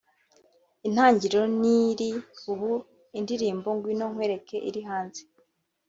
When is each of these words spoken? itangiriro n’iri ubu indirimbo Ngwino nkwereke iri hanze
itangiriro 0.87 1.41
n’iri 1.59 2.09
ubu 2.51 2.71
indirimbo 3.19 3.67
Ngwino 3.75 4.05
nkwereke 4.11 4.55
iri 4.69 4.81
hanze 4.89 5.21